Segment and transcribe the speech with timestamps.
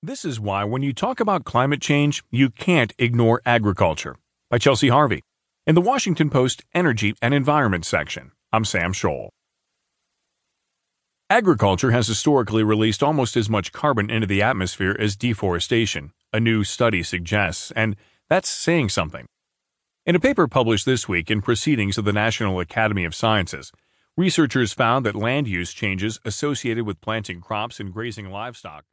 [0.00, 4.14] This is why, when you talk about climate change, you can't ignore agriculture.
[4.48, 5.24] By Chelsea Harvey.
[5.66, 9.30] In the Washington Post Energy and Environment section, I'm Sam Scholl.
[11.28, 16.62] Agriculture has historically released almost as much carbon into the atmosphere as deforestation, a new
[16.62, 17.96] study suggests, and
[18.28, 19.26] that's saying something.
[20.06, 23.72] In a paper published this week in Proceedings of the National Academy of Sciences,
[24.16, 28.84] researchers found that land use changes associated with planting crops and grazing livestock